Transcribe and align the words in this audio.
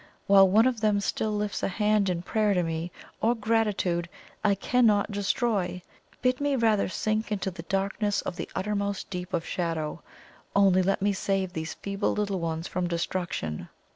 While 0.25 0.49
one 0.49 0.65
of 0.65 0.81
them 0.81 0.99
still 0.99 1.31
lifts 1.31 1.61
a 1.61 1.67
hand 1.67 2.09
in 2.09 2.23
prayer 2.23 2.55
to 2.55 2.63
me, 2.63 2.91
or 3.21 3.35
gratitude, 3.35 4.09
I 4.43 4.55
cannot 4.55 5.11
destroy! 5.11 5.83
Bid 6.23 6.41
me 6.41 6.55
rather 6.55 6.89
sink 6.89 7.31
into 7.31 7.51
the 7.51 7.61
darkness 7.69 8.21
of 8.23 8.35
the 8.35 8.49
uttermost 8.55 9.11
deep 9.11 9.31
of 9.31 9.45
shadow; 9.45 10.01
only 10.55 10.81
let 10.81 11.03
me 11.03 11.13
save 11.13 11.53
these 11.53 11.75
feeble 11.75 12.13
little 12.13 12.39
ones 12.39 12.67
from 12.67 12.87
destruction!" 12.87 13.69